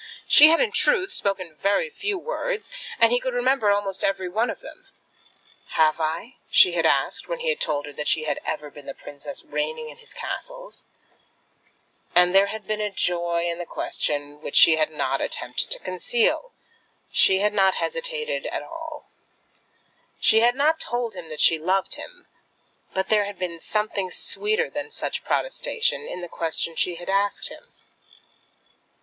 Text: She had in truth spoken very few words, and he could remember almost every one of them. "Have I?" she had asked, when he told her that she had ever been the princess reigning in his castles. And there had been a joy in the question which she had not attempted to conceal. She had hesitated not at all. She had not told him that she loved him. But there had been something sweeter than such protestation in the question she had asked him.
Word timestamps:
She 0.27 0.47
had 0.47 0.59
in 0.59 0.71
truth 0.71 1.11
spoken 1.13 1.55
very 1.61 1.87
few 1.91 2.17
words, 2.17 2.71
and 2.99 3.11
he 3.11 3.19
could 3.19 3.35
remember 3.35 3.69
almost 3.69 4.03
every 4.03 4.27
one 4.27 4.49
of 4.49 4.61
them. 4.61 4.87
"Have 5.73 5.99
I?" 6.01 6.37
she 6.49 6.71
had 6.71 6.87
asked, 6.87 7.27
when 7.27 7.37
he 7.37 7.55
told 7.55 7.85
her 7.85 7.93
that 7.93 8.07
she 8.07 8.23
had 8.23 8.39
ever 8.43 8.71
been 8.71 8.87
the 8.87 8.95
princess 8.95 9.43
reigning 9.43 9.89
in 9.91 9.97
his 9.97 10.15
castles. 10.15 10.85
And 12.15 12.33
there 12.33 12.47
had 12.47 12.65
been 12.65 12.81
a 12.81 12.89
joy 12.89 13.45
in 13.47 13.59
the 13.59 13.65
question 13.67 14.41
which 14.41 14.55
she 14.55 14.75
had 14.77 14.89
not 14.89 15.21
attempted 15.21 15.69
to 15.69 15.77
conceal. 15.77 16.51
She 17.11 17.37
had 17.41 17.53
hesitated 17.53 18.45
not 18.45 18.53
at 18.55 18.63
all. 18.63 19.07
She 20.19 20.39
had 20.39 20.55
not 20.55 20.79
told 20.79 21.13
him 21.13 21.29
that 21.29 21.39
she 21.39 21.59
loved 21.59 21.93
him. 21.93 22.25
But 22.91 23.09
there 23.09 23.25
had 23.25 23.37
been 23.37 23.59
something 23.59 24.09
sweeter 24.09 24.67
than 24.67 24.89
such 24.89 25.23
protestation 25.23 26.07
in 26.07 26.21
the 26.21 26.27
question 26.27 26.75
she 26.75 26.95
had 26.95 27.07
asked 27.07 27.49
him. 27.49 27.71